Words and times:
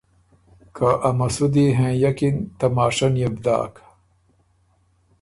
که 0.75 0.87
ا 1.07 1.09
مسُودی 1.17 1.65
هېئکِن 1.77 2.35
تماشۀ 2.59 3.07
نيې 3.13 3.27
بو 3.33 3.41
داک 3.45 3.73